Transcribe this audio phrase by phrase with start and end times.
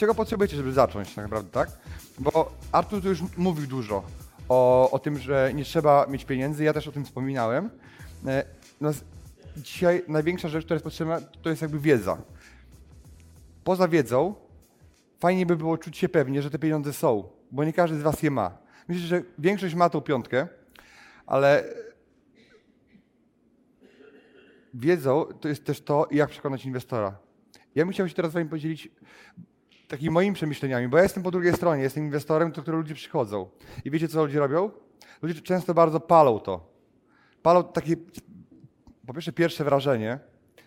[0.00, 1.70] Czego potrzebujecie, żeby zacząć tak naprawdę, tak?
[2.18, 4.02] Bo Artur tu już mówił dużo
[4.48, 7.70] o, o tym, że nie trzeba mieć pieniędzy, ja też o tym wspominałem.
[8.26, 8.44] E,
[9.56, 12.18] dzisiaj największa rzecz, która jest potrzebna, to jest jakby wiedza.
[13.64, 14.34] Poza wiedzą,
[15.18, 18.22] fajnie by było czuć się pewnie, że te pieniądze są, bo nie każdy z Was
[18.22, 18.58] je ma.
[18.88, 20.48] Myślę, że większość ma tą piątkę,
[21.26, 21.64] ale
[24.74, 27.18] wiedzą to jest też to, jak przekonać inwestora.
[27.74, 28.88] Ja bym chciał się teraz z Wami podzielić
[29.90, 33.48] takimi moimi przemyśleniami, bo ja jestem po drugiej stronie, jestem inwestorem, do którego ludzie przychodzą.
[33.84, 34.70] I wiecie, co ludzie robią?
[35.22, 36.70] Ludzie często bardzo palą to.
[37.42, 37.96] Palą takie,
[39.06, 40.18] po pierwsze, pierwsze wrażenie,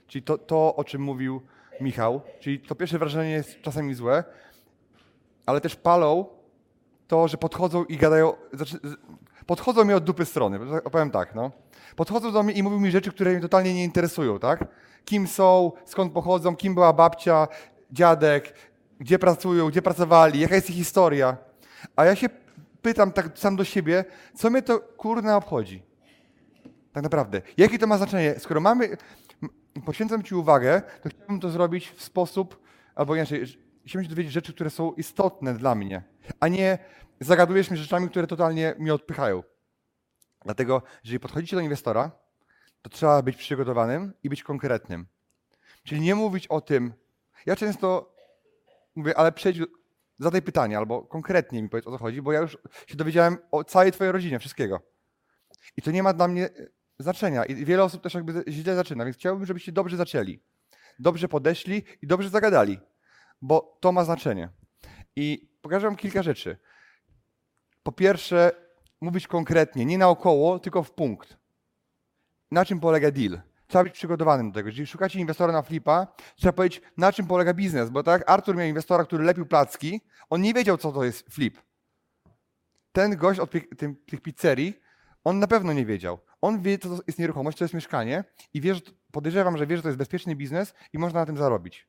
[0.08, 1.42] czyli to, to, o czym mówił
[1.82, 4.24] Michał, czyli to pierwsze wrażenie jest czasami złe,
[5.46, 6.26] ale też palą
[7.08, 8.80] to, że podchodzą i gadają, znaczy,
[9.46, 11.52] podchodzą mi od dupy strony, opowiem tak, no.
[11.96, 14.68] Podchodzą do mnie i mówią mi rzeczy, które mnie totalnie nie interesują, tak?
[15.06, 17.48] Kim są, skąd pochodzą, kim była babcia,
[17.92, 18.54] dziadek,
[19.00, 21.38] gdzie pracują, gdzie pracowali, jaka jest ich historia.
[21.96, 22.30] A ja się
[22.82, 24.06] pytam tak sam do siebie,
[24.36, 25.84] co mnie to kurna obchodzi?
[26.94, 27.42] Tak naprawdę.
[27.58, 28.36] Jakie to ma znaczenie?
[28.40, 28.98] Skoro mamy,
[29.86, 32.64] poświęcam Ci uwagę, to chciałbym to zrobić w sposób,
[32.96, 33.46] albo inaczej,
[33.86, 36.04] chciałbym się dowiedzieć rzeczy, które są istotne dla mnie,
[36.40, 36.78] a nie
[37.20, 39.44] zagadujesz mi rzeczami, które totalnie mnie odpychają.
[40.46, 42.12] Dlatego, jeżeli podchodzicie do inwestora,
[42.82, 45.08] to trzeba być przygotowanym i być konkretnym.
[45.84, 46.94] Czyli nie mówić o tym.
[47.46, 48.13] Ja często
[48.96, 49.58] mówię, ale przejdź,
[50.20, 53.64] zadaj pytanie, albo konkretnie mi powiedz o co chodzi, bo ja już się dowiedziałem o
[53.64, 54.82] całej twojej rodzinie, wszystkiego.
[55.78, 56.52] I to nie ma dla mnie e,
[57.00, 57.46] znaczenia.
[57.46, 60.40] I wiele osób też jakby źle zaczyna, więc chciałbym, żebyście dobrze zaczęli.
[61.00, 62.80] Dobrze podeszli i dobrze zagadali,
[63.42, 64.50] bo to ma znaczenie.
[65.16, 66.58] I pokażę wam kilka rzeczy.
[67.84, 68.52] Po pierwsze,
[69.02, 71.38] mówić konkretnie, nie naokoło, tylko w punkt.
[72.52, 73.42] Na czym polega deal?
[73.74, 74.70] Trzeba być przygotowanym do tego.
[74.70, 77.90] Jeżeli szukacie inwestora na flipa, trzeba powiedzieć, na czym polega biznes.
[77.90, 81.62] Bo tak, Artur miał inwestora, który lepił placki, on nie wiedział, co to jest flip.
[82.92, 84.80] Ten gość od tych, pizzerii,
[85.24, 86.20] on na pewno nie wiedział.
[86.42, 88.24] On wie, co to jest nieruchomość, co jest mieszkanie
[88.54, 91.38] i wie, że, podejrzewam, że wie, że to jest bezpieczny biznes i można na tym
[91.38, 91.88] zarobić.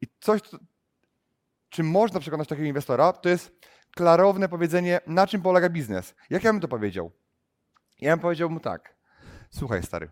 [0.00, 0.40] I coś,
[1.68, 3.52] czym można przekonać takiego inwestora, to jest
[3.94, 6.14] klarowne powiedzenie, na czym polega biznes.
[6.30, 7.12] Jak ja bym to powiedział?
[8.00, 8.94] Ja bym powiedział mu tak.
[9.50, 10.10] Słuchaj, stary,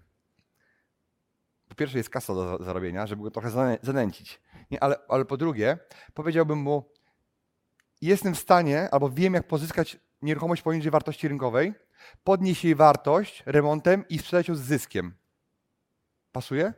[1.77, 4.41] po pierwsze jest kasa do zarobienia, żeby go trochę zanęcić.
[4.71, 5.79] Nie, ale, ale po drugie,
[6.15, 6.93] powiedziałbym mu,
[8.01, 11.75] jestem w stanie, albo wiem, jak pozyskać nieruchomość poniżej wartości rynkowej,
[12.25, 15.15] podnieść jej wartość remontem i sprzedać ją z zyskiem.
[16.33, 16.73] Pasuje?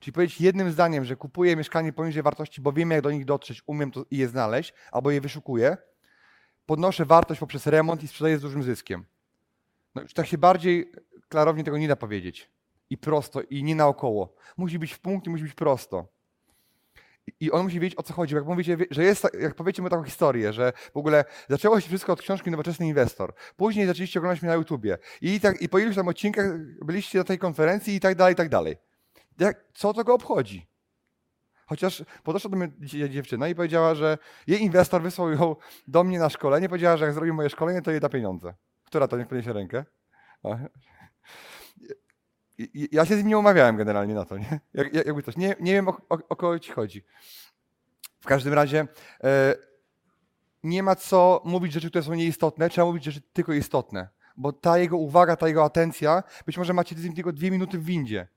[0.00, 3.62] Czyli powiedzieć jednym zdaniem, że kupuję mieszkanie poniżej wartości, bo wiem, jak do nich dotrzeć,
[3.66, 5.76] umiem to je znaleźć, albo je wyszukuję,
[6.66, 9.04] podnoszę wartość poprzez remont i sprzedaję z dużym zyskiem.
[9.94, 10.92] No już tak się bardziej
[11.28, 12.53] klarownie tego nie da powiedzieć
[12.94, 14.34] i prosto, i nie naokoło.
[14.56, 16.06] Musi być w punkt i musi być prosto.
[17.40, 18.34] I on musi wiedzieć, o co chodzi.
[18.34, 22.12] Jak mówicie, że jest, jak powiecie mu taką historię, że w ogóle zaczęło się wszystko
[22.12, 23.34] od książki Nowoczesny Inwestor.
[23.56, 24.98] Później zaczęliście oglądać mnie na YouTubie.
[25.20, 26.46] I, tak, i po iluś tam odcinkach
[26.84, 28.76] byliście na tej konferencji i tak dalej, i tak dalej.
[29.38, 30.66] Jak, co to go obchodzi?
[31.66, 32.72] Chociaż podeszła do mnie
[33.10, 35.56] dziewczyna i powiedziała, że jej inwestor wysłał ją
[35.88, 36.68] do mnie na szkolenie.
[36.68, 38.54] Powiedziała, że jak zrobi moje szkolenie, to jej da pieniądze.
[38.84, 39.16] Która to?
[39.16, 39.84] Niech podniesie rękę
[42.92, 44.60] ja się z nim nie umawiałem generalnie na to, nie?
[44.74, 45.36] Jak, jakby coś.
[45.36, 47.04] Nie, nie wiem, o, o, o kogo ci chodzi.
[48.20, 48.86] W każdym razie
[49.24, 49.54] e,
[50.62, 54.08] nie ma co mówić rzeczy, które są nieistotne, trzeba mówić rzeczy tylko istotne.
[54.36, 57.78] Bo ta jego uwaga, ta jego atencja, być może macie z nim tylko dwie minuty
[57.78, 58.28] w windzie.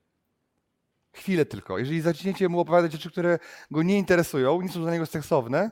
[1.12, 1.78] Chwilę tylko.
[1.78, 3.38] Jeżeli zaczniecie mu opowiadać rzeczy, które
[3.70, 5.70] go nie interesują, nie są dla niego sensowne,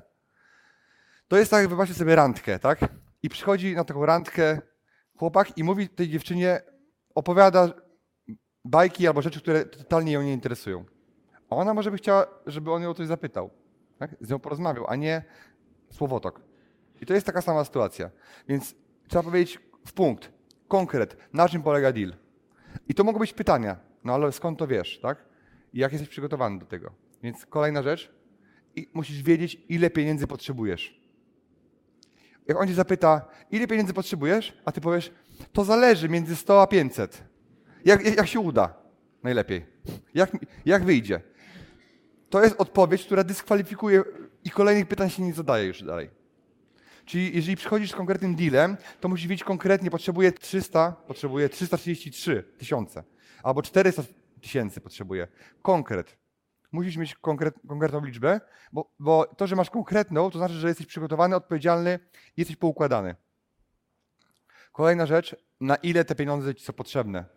[1.29, 2.79] to jest tak, jak wybaczcie sobie randkę, tak?
[3.23, 4.61] I przychodzi na taką randkę
[5.17, 6.61] chłopak i mówi tej dziewczynie,
[7.15, 7.86] opowiada
[8.67, 10.85] bajki albo rzeczy, które totalnie ją nie interesują.
[11.51, 13.51] A ona może by chciała, żeby on ją o coś zapytał,
[13.99, 14.17] tak?
[14.21, 15.25] z nią porozmawiał, a nie
[15.91, 16.41] słowotok.
[17.01, 18.11] I to jest taka sama sytuacja.
[18.49, 18.75] Więc
[19.09, 20.33] trzeba powiedzieć w punkt,
[20.69, 22.13] konkret, na czym polega deal.
[22.89, 25.25] I to mogą być pytania, no ale skąd to wiesz, tak?
[25.73, 26.93] I jak jesteś przygotowany do tego.
[27.23, 28.17] Więc kolejna rzecz,
[28.77, 31.01] i musisz wiedzieć, ile pieniędzy potrzebujesz.
[32.47, 35.13] Jak on cię zapyta, ile pieniędzy potrzebujesz, a ty powiesz,
[35.53, 37.36] to zależy między 100 a 500
[37.87, 38.75] jak, jak się uda
[39.23, 39.67] najlepiej.
[40.15, 40.31] Jak,
[40.65, 41.21] jak wyjdzie.
[42.31, 44.05] To jest odpowiedź, która dyskwalifikuje
[44.45, 46.11] i kolejnych pytań się nie zadaje już dalej.
[47.05, 53.05] Czyli jeżeli przychodzisz z konkretnym dealem, to musisz wiedzieć konkretnie, potrzebuję 300, potrzebuję 333 tysiące,
[53.43, 54.03] albo 400
[54.41, 55.29] tysięcy potrzebuję.
[55.63, 56.17] Konkret.
[56.73, 58.41] Musisz mieć konkret, konkretną liczbę,
[58.73, 61.99] bo, bo to, że masz konkretną, to znaczy, że jesteś przygotowany, odpowiedzialny
[62.37, 63.15] jesteś poukładany.
[64.73, 67.36] Kolejna rzecz, na ile te pieniądze ci są potrzebne.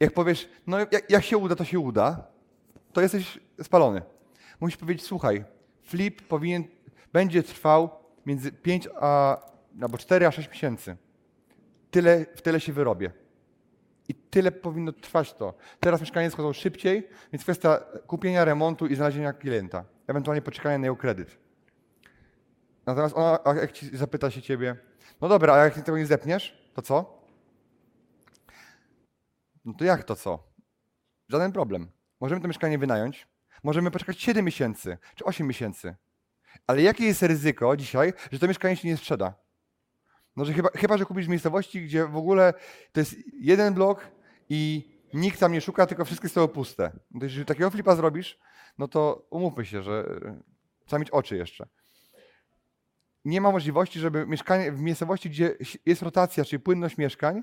[0.00, 2.26] Jak powiesz, no jak, jak się uda, to się uda,
[2.92, 4.02] to jesteś spalony.
[4.60, 5.44] Musisz powiedzieć, słuchaj,
[5.82, 6.64] flip powinien,
[7.12, 7.90] będzie trwał
[8.26, 9.38] między 5 a,
[9.82, 10.96] albo 4 a 6 miesięcy.
[11.90, 13.10] Tyle, w tyle się wyrobię.
[14.08, 15.54] I tyle powinno trwać to.
[15.80, 19.84] Teraz mieszkanie schodzą szybciej, więc kwestia kupienia, remontu i znalezienia klienta.
[20.06, 21.38] Ewentualnie poczekania na jego kredyt.
[22.86, 24.76] Natomiast ona, jak ci zapyta się ciebie,
[25.20, 27.17] no dobra, a jak tego nie zepniesz, to co?
[29.68, 30.38] No to jak to co?
[31.28, 31.90] Żaden problem.
[32.20, 33.28] Możemy to mieszkanie wynająć,
[33.62, 35.96] możemy poczekać 7 miesięcy czy 8 miesięcy.
[36.66, 39.34] Ale jakie jest ryzyko dzisiaj, że to mieszkanie się nie sprzeda?
[40.36, 42.54] No, że chyba, chyba, że kupisz w miejscowości, gdzie w ogóle
[42.92, 44.10] to jest jeden blok
[44.48, 46.90] i nikt tam nie szuka, tylko wszystkie są puste.
[47.10, 48.38] No to jeżeli takiego flipa zrobisz,
[48.78, 50.40] no to umówmy się, że e,
[50.86, 51.68] trzeba mieć oczy jeszcze.
[53.24, 55.56] Nie ma możliwości, żeby mieszkanie w miejscowości, gdzie
[55.86, 57.42] jest rotacja, czyli płynność mieszkań,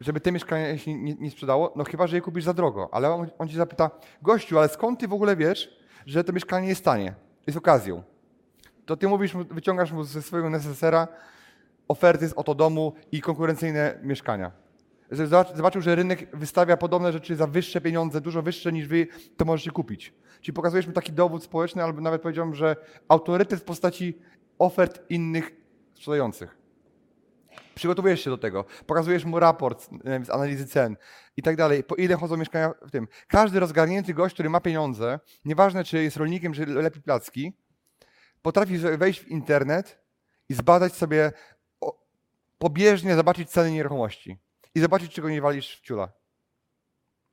[0.00, 2.88] żeby te mieszkanie się nie, nie sprzedało, no chyba, że je kupisz za drogo.
[2.92, 3.90] Ale on, on ci zapyta,
[4.22, 7.14] gościu, ale skąd ty w ogóle wiesz, że to mieszkanie jest tanie,
[7.46, 8.02] jest okazją?
[8.86, 11.08] To ty mówisz, wyciągasz mu ze swojego necessera
[11.88, 14.52] oferty z oto domu i konkurencyjne mieszkania.
[15.54, 19.06] Zobaczył, że rynek wystawia podobne rzeczy za wyższe pieniądze, dużo wyższe niż wy
[19.36, 20.14] to możecie kupić.
[20.40, 22.76] Czyli pokazujesz mu taki dowód społeczny, albo nawet powiedziałbym, że
[23.08, 24.18] autorytet w postaci
[24.58, 25.54] ofert innych
[25.94, 26.65] sprzedających.
[27.74, 29.88] Przygotowujesz się do tego, pokazujesz mu raport
[30.24, 30.96] z analizy cen
[31.36, 33.08] i tak dalej, po ile chodzą mieszkania w tym.
[33.28, 37.52] Każdy rozgarnięty gość, który ma pieniądze, nieważne czy jest rolnikiem, czy lepi placki,
[38.42, 40.04] potrafi wejść w internet
[40.48, 41.32] i zbadać sobie
[42.58, 44.38] pobieżnie, zobaczyć ceny nieruchomości
[44.74, 46.12] i zobaczyć, czego nie walisz w ciula.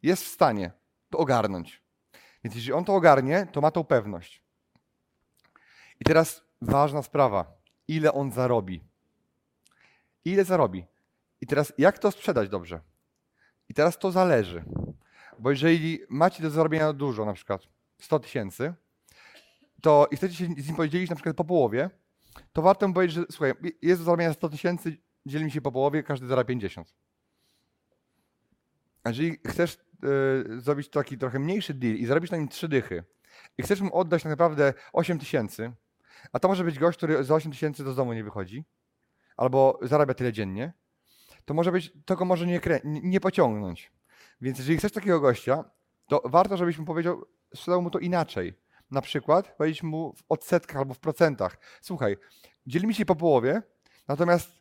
[0.02, 0.72] Jest w stanie
[1.10, 1.84] to ogarnąć.
[2.44, 4.44] Więc jeśli on to ogarnie, to ma tą pewność.
[6.00, 7.58] I teraz ważna sprawa.
[7.88, 8.93] Ile on zarobi?
[10.25, 10.86] Ile zarobi?
[11.42, 12.81] I teraz jak to sprzedać dobrze?
[13.70, 14.64] I teraz to zależy.
[15.40, 17.62] Bo jeżeli macie do zarobienia dużo, na przykład
[18.00, 18.74] 100 tysięcy,
[19.81, 21.90] to i chcecie się z nim podzielić na przykład po połowie,
[22.54, 26.04] to warto mu powiedzieć, że słuchaj, jest do zarobienia 100 tysięcy, dzielimy się po połowie,
[26.04, 26.94] każdy zarabia 50.
[29.04, 29.78] A jeżeli chcesz
[30.54, 33.04] y, zrobić taki trochę mniejszy deal i zarobić na nim trzy dychy
[33.58, 35.72] i chcesz mu oddać tak naprawdę 8 tysięcy,
[36.31, 38.64] a to może być gość, który za 8 tysięcy do domu nie wychodzi,
[39.38, 40.74] albo zarabia tyle dziennie,
[41.45, 43.91] to może być, to go może nie, nie pociągnąć.
[44.41, 45.63] Więc jeżeli chcesz takiego gościa,
[46.07, 47.25] to warto, żebyś mu powiedział,
[47.56, 48.53] sprzedał mu to inaczej.
[48.91, 51.57] Na przykład powiedzieć mu w odsetkach albo w procentach.
[51.81, 52.18] Słuchaj,
[52.68, 53.62] dzielimy się po połowie,
[54.07, 54.51] natomiast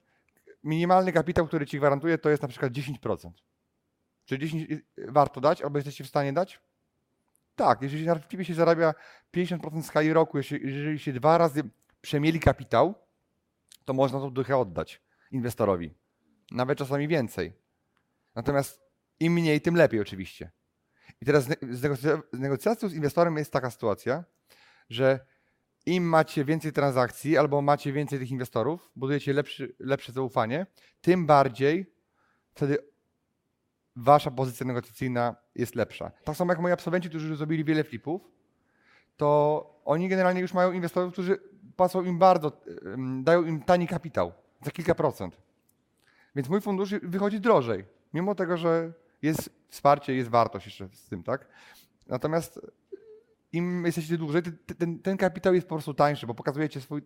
[0.64, 3.30] minimalny kapitał, który ci gwarantuje, to jest na przykład 10%.
[4.24, 4.70] Czy 10
[5.08, 6.60] warto dać, albo jesteście w stanie dać?
[7.56, 8.94] Tak, jeżeli na flipie się zarabia
[9.36, 11.62] 50% skali roku, jeżeli się dwa razy
[12.00, 12.94] przemieli kapitał,
[13.84, 15.94] to można tą dychę oddać inwestorowi.
[16.50, 17.52] Nawet czasami więcej.
[18.34, 18.82] Natomiast
[19.20, 20.50] im mniej, tym lepiej oczywiście.
[21.20, 24.24] I teraz z negocjacją z inwestorem jest taka sytuacja,
[24.90, 25.26] że
[25.86, 30.66] im macie więcej transakcji albo macie więcej tych inwestorów, budujecie lepszy, lepsze zaufanie,
[31.00, 31.94] tym bardziej
[32.54, 32.78] wtedy
[33.96, 36.12] wasza pozycja negocjacyjna jest lepsza.
[36.24, 38.30] Tak samo jak moi absolwenci, którzy już zrobili wiele flipów,
[39.16, 41.38] to oni generalnie już mają inwestorów, którzy
[41.76, 42.52] płacą im bardzo,
[43.22, 45.36] dają im tani kapitał, za kilka procent.
[46.36, 51.22] Więc mój fundusz wychodzi drożej, mimo tego, że jest wsparcie, jest wartość jeszcze z tym,
[51.22, 51.48] tak?
[52.06, 52.60] Natomiast
[53.52, 54.42] im jesteście dłużej,
[54.78, 57.02] ten, ten kapitał jest po prostu tańszy, bo pokazujecie swój,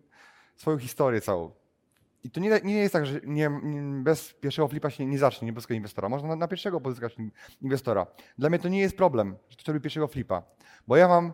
[0.55, 1.51] swoją historię całą.
[2.23, 5.45] I to nie, nie jest tak, że nie, nie, bez pierwszego flipa się nie zacznie,
[5.45, 6.09] nie pozyska inwestora.
[6.09, 7.15] Można na, na, pierwszego pozyskać
[7.61, 8.07] inwestora.
[8.37, 10.43] Dla mnie to nie jest problem, że to robi pierwszego flipa,
[10.87, 11.33] bo ja mam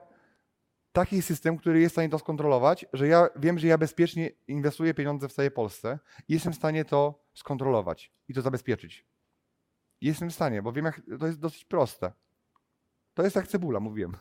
[0.94, 4.94] taki system, który jest w stanie to skontrolować, że ja wiem, że ja bezpiecznie inwestuję
[4.94, 9.06] pieniądze w całej Polsce i jestem w stanie to skontrolować i to zabezpieczyć.
[10.02, 12.12] Jestem w stanie, bo wiem, jak to jest dosyć proste.
[13.14, 14.18] To jest jak cebula, mówiłem.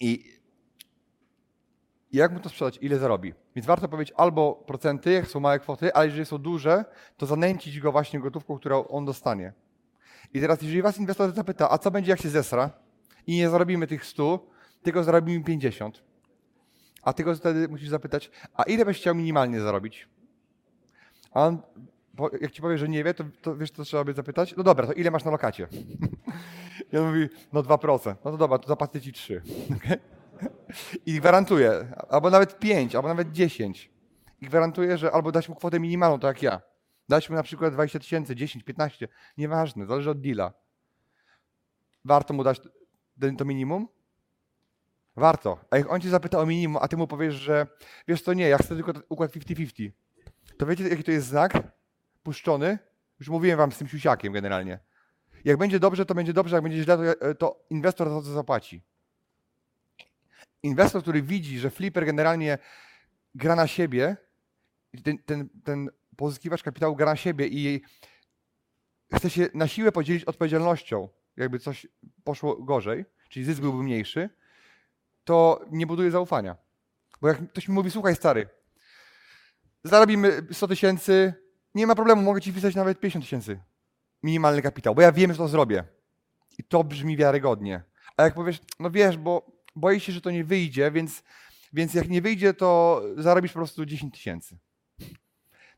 [0.00, 0.38] I
[2.12, 3.34] jak mu to sprzedać, ile zarobi.
[3.54, 6.84] Więc warto powiedzieć albo procenty, jak są małe kwoty, ale jeżeli są duże,
[7.16, 9.52] to zanęcić go właśnie gotówką, którą on dostanie.
[10.34, 12.70] I teraz, jeżeli was inwestor zapyta, a co będzie, jak się zesra
[13.26, 16.02] i nie zarobimy tych 100, tylko zarobimy 50,
[17.02, 20.08] a ty go wtedy musisz zapytać, a ile byś chciał minimalnie zarobić?
[21.30, 21.62] A on,
[22.40, 24.56] jak ci powie, że nie wie, to, to wiesz, co trzeba by zapytać?
[24.56, 25.68] No dobra, to ile masz na lokacie?
[26.92, 28.14] I on mówi, no 2%.
[28.24, 29.42] No to dobra, to zapłacę ci 3.
[29.76, 29.98] Okay?
[31.06, 33.90] I gwarantuję, albo nawet 5, albo nawet 10.
[34.40, 36.60] I gwarantuję, że albo dać mu kwotę minimalną, tak jak ja.
[37.08, 39.08] Dać mu na przykład 20 tysięcy, 10, 15,
[39.38, 40.52] nieważne, zależy od deala.
[42.04, 42.60] Warto mu dać
[43.38, 43.88] to minimum?
[45.18, 45.58] Warto.
[45.70, 47.66] A jak on cię zapyta o minimum, a ty mu powiesz, że
[48.08, 49.90] wiesz to nie, ja chcę tylko układ 50-50,
[50.58, 51.52] to wiecie jaki to jest znak?
[52.22, 52.78] Puszczony?
[53.20, 54.78] Już mówiłem wam z tym siusiakiem generalnie.
[55.44, 58.82] Jak będzie dobrze, to będzie dobrze, jak będzie źle, to, to inwestor za to zapłaci.
[60.62, 62.58] Inwestor, który widzi, że flipper generalnie
[63.34, 64.16] gra na siebie,
[65.04, 67.82] ten, ten, ten pozyskiwacz kapitału gra na siebie i
[69.14, 71.86] chce się na siłę podzielić odpowiedzialnością, jakby coś
[72.24, 74.30] poszło gorzej, czyli zysk byłby mniejszy,
[75.28, 76.56] to nie buduje zaufania.
[77.20, 78.48] Bo jak ktoś mi mówi, słuchaj stary,
[79.84, 81.34] zarobimy 100 tysięcy,
[81.74, 83.60] nie ma problemu, mogę ci wpisać nawet 50 tysięcy
[84.22, 85.84] minimalny kapitał, bo ja wiem, że to zrobię.
[86.58, 87.82] I to brzmi wiarygodnie.
[88.16, 91.22] A jak powiesz, no wiesz, bo boję się, że to nie wyjdzie, więc,
[91.72, 94.58] więc jak nie wyjdzie, to zarobisz po prostu 10 tysięcy.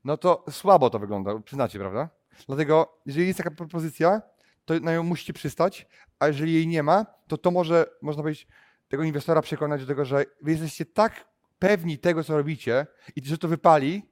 [0.05, 2.09] No to słabo to wygląda, przyznacie, prawda?
[2.47, 4.23] Dlatego, jeżeli jest taka propozycja,
[4.65, 5.87] to na nią musicie przystać,
[6.19, 8.47] a jeżeli jej nie ma, to to może, można powiedzieć,
[8.91, 11.29] tego inwestora przekonać do tego, że wy jesteście tak
[11.59, 14.03] pewni tego, co robicie i że to wypali,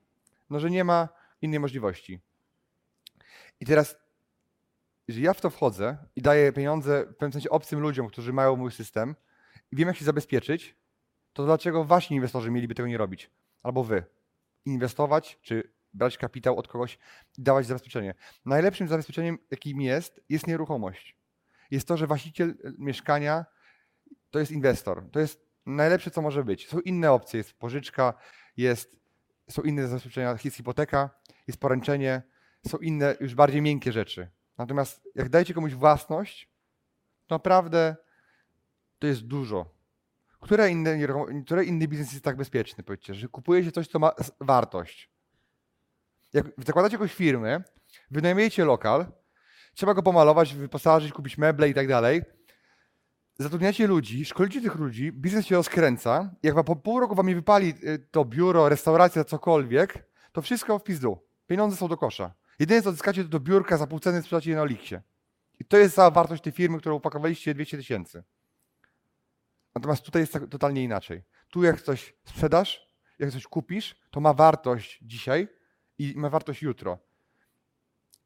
[0.51, 1.09] no że nie ma
[1.43, 2.21] innej możliwości.
[3.61, 3.97] I teraz,
[5.09, 8.57] jeżeli ja w to wchodzę i daję pieniądze w pewnym sensie obcym ludziom, którzy mają
[8.57, 9.17] mój system
[9.73, 10.77] i wiem, jak się zabezpieczyć,
[11.33, 13.31] to dlaczego wasi inwestorzy mieliby tego nie robić?
[13.63, 14.05] Albo wy.
[14.65, 16.99] Inwestować, czy brać kapitał od kogoś
[17.39, 18.15] i dawać zabezpieczenie.
[18.45, 21.17] Najlepszym zabezpieczeniem, jakim jest, jest nieruchomość.
[21.71, 23.45] Jest to, że właściciel mieszkania
[24.31, 25.11] to jest inwestor.
[25.13, 26.69] To jest najlepsze, co może być.
[26.69, 27.39] Są inne opcje.
[27.39, 28.15] Jest pożyczka,
[28.57, 28.97] jest,
[29.51, 31.11] są inne zabezpieczenia, jest hipoteka,
[31.47, 32.23] jest poręczenie,
[32.67, 34.29] są inne, już bardziej miękkie rzeczy.
[34.59, 36.51] Natomiast jak dajecie komuś własność,
[37.27, 37.97] to naprawdę
[38.99, 39.79] to jest dużo.
[40.41, 40.99] Które inne,
[41.45, 42.85] które inny biznes jest tak bezpieczny?
[42.85, 45.11] Powiedzcie, że kupuje się coś, co ma wartość.
[46.33, 47.63] Jak zakładacie jakąś firmę,
[48.11, 49.07] wynajmujecie lokal,
[49.75, 52.23] trzeba go pomalować, wyposażyć, kupić meble i tak dalej–
[53.39, 57.75] zatrudniacie ludzi, szkolicie tych ludzi, biznes się rozkręca, jak po pół roku wam nie wypali
[57.85, 61.19] y, to biuro, restauracja, cokolwiek, to wszystko w pizdu.
[61.47, 62.35] Pieniądze są do kosza.
[62.59, 64.97] Jedyne co odzyskacie to do biurka za pół ceny sprzedacie je na Oliksie.
[65.61, 68.25] I to jest cała wartość tej firmy, którą upakowaliście 200 tysięcy.
[69.75, 71.23] Natomiast tutaj jest tak totalnie inaczej.
[71.51, 75.49] Tu jak coś sprzedasz, jak coś kupisz, to ma wartość dzisiaj
[75.99, 76.99] i ma wartość jutro.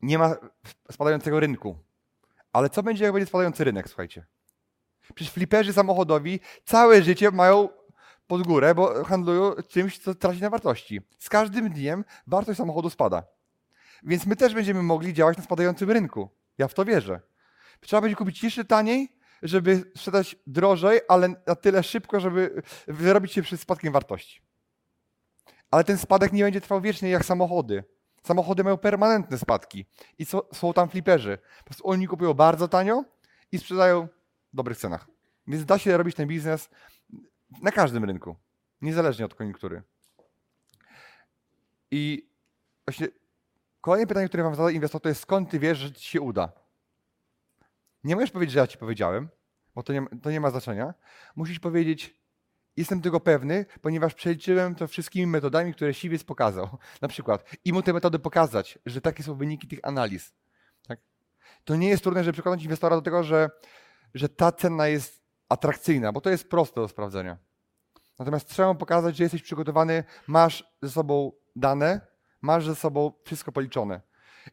[0.02, 0.36] Nie ma
[0.90, 1.78] spadającego rynku.
[2.52, 4.26] Ale co będzie, jak będzie spadający rynek, słuchajcie?
[5.14, 7.68] Przecież fliperzy samochodowi całe życie mają
[8.26, 11.00] pod górę, bo handlują czymś, co traci na wartości.
[11.18, 13.22] Z każdym dniem wartość samochodu spada.
[14.02, 16.28] Więc my też będziemy mogli działać na spadającym rynku.
[16.58, 17.20] Ja w to wierzę.
[17.80, 23.42] Trzeba będzie kupić jeszcze taniej, żeby sprzedać drożej, ale na tyle szybko, żeby wyrobić się
[23.42, 24.42] przed spadkiem wartości.
[25.70, 27.84] Ale ten spadek nie będzie trwał wiecznie jak samochody.
[28.22, 29.86] Samochody mają permanentne spadki
[30.18, 31.38] i są tam fliperzy.
[31.58, 33.04] Po prostu oni kupują bardzo tanio
[33.52, 34.08] i sprzedają
[34.52, 35.06] dobrych cenach.
[35.46, 36.70] Więc da się robić ten biznes
[37.62, 38.36] na każdym rynku,
[38.80, 39.82] niezależnie od koniunktury.
[41.90, 42.28] I
[42.86, 43.08] właśnie
[43.80, 46.52] kolejne pytanie, które wam zada inwestor, to jest skąd ty wiesz, że ci się uda?
[48.04, 49.28] Nie możesz powiedzieć, że ja ci powiedziałem,
[49.74, 50.94] bo to nie, to nie ma znaczenia.
[51.36, 52.22] Musisz powiedzieć,
[52.76, 56.78] jestem tego pewny, ponieważ przeliczyłem to wszystkimi metodami, które siwiec pokazał.
[57.02, 60.34] Na przykład i mu te metody pokazać, że takie są wyniki tych analiz.
[60.88, 61.00] Tak?
[61.64, 63.50] To nie jest trudne, żeby przekonać inwestora do tego, że
[64.14, 67.38] że ta cena jest atrakcyjna, bo to jest proste do sprawdzenia.
[68.18, 72.00] Natomiast trzeba pokazać, że jesteś przygotowany, masz ze sobą dane,
[72.40, 74.00] masz ze sobą wszystko policzone.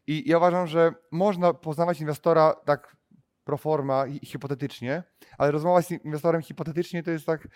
[0.06, 2.96] I ja uważam, że można poznawać inwestora tak
[3.44, 5.02] pro forma i hipotetycznie,
[5.38, 7.48] ale rozmowa z inwestorem hipotetycznie to jest tak,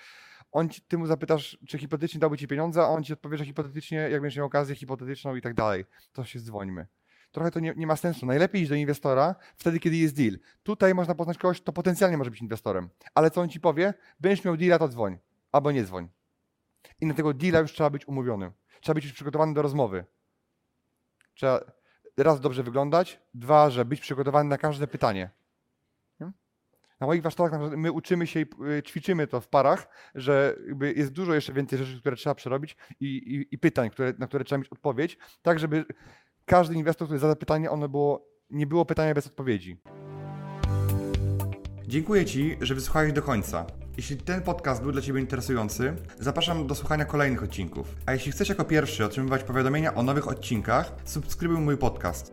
[0.53, 3.45] on ci, ty mu zapytasz, czy hipotetycznie dałby ci pieniądze, a on ci odpowie, że
[3.45, 6.87] hipotetycznie, jak będziesz miał okazję hipotetyczną i tak dalej, to się dzwońmy
[7.35, 8.27] trochę to nie, nie, ma sensu.
[8.27, 10.39] Najlepiej iść do inwestora wtedy, kiedy jest deal.
[10.63, 12.89] Tutaj można poznać kogoś, kto potencjalnie może być inwestorem.
[13.15, 13.95] Ale co on ci powie?
[14.21, 15.19] Będziesz miał deala, to dzwoń.
[15.53, 16.09] Albo nie dzwoń.
[17.01, 18.53] I na tego deala już trzeba być umówionym.
[18.81, 20.05] Trzeba być już przygotowany do rozmowy.
[21.35, 21.61] Trzeba
[22.17, 25.31] raz dobrze wyglądać, dwa, że być przygotowany na każde pytanie.
[27.01, 28.47] Na moich warsztatach my uczymy się i
[28.79, 30.57] y, ćwiczymy to w parach, że
[30.97, 34.45] jest dużo jeszcze więcej rzeczy, które trzeba przerobić i, i, i pytań, które, na które
[34.45, 35.85] trzeba mieć odpowiedź, tak żeby
[36.45, 39.81] każdy inwestor, który zada pytanie, ono było, nie było pytania bez odpowiedzi.
[41.87, 43.67] Dziękuję Ci, że wysłuchałeś do końca.
[43.97, 47.95] Jeśli ten podcast był dla Ciebie interesujący, zapraszam do słuchania kolejnych odcinków.
[48.07, 52.31] A jeśli chcesz jako pierwszy otrzymywać powiadomienia o nowych odcinkach, subskrybuj mój podcast.